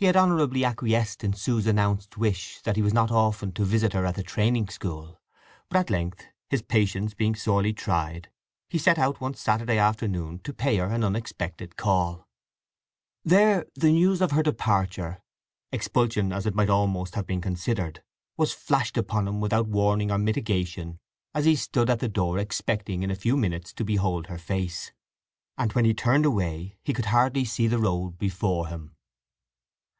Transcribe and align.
He 0.00 0.04
had 0.04 0.16
honourably 0.16 0.64
acquiesced 0.64 1.24
in 1.24 1.32
Sue's 1.32 1.66
announced 1.66 2.16
wish 2.16 2.60
that 2.60 2.76
he 2.76 2.82
was 2.82 2.94
not 2.94 3.10
often 3.10 3.50
to 3.54 3.64
visit 3.64 3.94
her 3.94 4.06
at 4.06 4.14
the 4.14 4.22
training 4.22 4.68
school; 4.68 5.20
but 5.68 5.76
at 5.76 5.90
length, 5.90 6.24
his 6.48 6.62
patience 6.62 7.14
being 7.14 7.34
sorely 7.34 7.72
tried, 7.72 8.30
he 8.70 8.78
set 8.78 8.96
out 8.96 9.20
one 9.20 9.34
Saturday 9.34 9.76
afternoon 9.76 10.38
to 10.44 10.52
pay 10.52 10.76
her 10.76 10.86
an 10.86 11.02
unexpected 11.02 11.76
call. 11.76 12.28
There 13.24 13.66
the 13.74 13.90
news 13.90 14.22
of 14.22 14.30
her 14.30 14.42
departure—expulsion 14.44 16.32
as 16.32 16.46
it 16.46 16.54
might 16.54 16.70
almost 16.70 17.16
have 17.16 17.26
been 17.26 17.40
considered—was 17.40 18.52
flashed 18.54 18.96
upon 18.96 19.26
him 19.26 19.40
without 19.40 19.66
warning 19.66 20.12
or 20.12 20.18
mitigation 20.18 21.00
as 21.34 21.44
he 21.44 21.56
stood 21.56 21.90
at 21.90 21.98
the 21.98 22.08
door 22.08 22.38
expecting 22.38 23.02
in 23.02 23.10
a 23.10 23.16
few 23.16 23.36
minutes 23.36 23.72
to 23.72 23.84
behold 23.84 24.28
her 24.28 24.38
face; 24.38 24.92
and 25.56 25.72
when 25.72 25.84
he 25.84 25.92
turned 25.92 26.24
away 26.24 26.78
he 26.84 26.92
could 26.92 27.06
hardly 27.06 27.44
see 27.44 27.66
the 27.66 27.78
road 27.80 28.16
before 28.16 28.68
him. 28.68 28.94